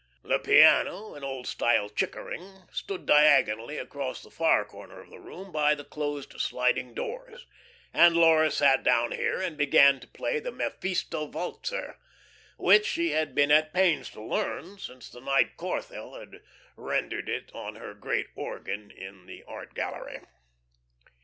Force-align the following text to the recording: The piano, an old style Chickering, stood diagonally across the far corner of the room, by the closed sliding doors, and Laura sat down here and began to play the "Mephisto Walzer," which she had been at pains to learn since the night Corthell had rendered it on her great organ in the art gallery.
The 0.23 0.39
piano, 0.39 1.13
an 1.13 1.23
old 1.23 1.45
style 1.45 1.87
Chickering, 1.87 2.63
stood 2.71 3.05
diagonally 3.05 3.77
across 3.77 4.23
the 4.23 4.31
far 4.31 4.65
corner 4.65 4.99
of 5.01 5.11
the 5.11 5.19
room, 5.19 5.51
by 5.51 5.75
the 5.75 5.83
closed 5.83 6.33
sliding 6.41 6.95
doors, 6.95 7.45
and 7.93 8.17
Laura 8.17 8.49
sat 8.49 8.81
down 8.81 9.11
here 9.11 9.39
and 9.39 9.55
began 9.59 9.99
to 9.99 10.07
play 10.07 10.39
the 10.39 10.51
"Mephisto 10.51 11.25
Walzer," 11.27 11.97
which 12.57 12.87
she 12.87 13.11
had 13.11 13.35
been 13.35 13.51
at 13.51 13.75
pains 13.75 14.09
to 14.09 14.23
learn 14.23 14.79
since 14.79 15.07
the 15.07 15.21
night 15.21 15.55
Corthell 15.55 16.19
had 16.19 16.41
rendered 16.75 17.29
it 17.29 17.51
on 17.53 17.75
her 17.75 17.93
great 17.93 18.25
organ 18.33 18.89
in 18.89 19.27
the 19.27 19.43
art 19.43 19.75
gallery. 19.75 20.21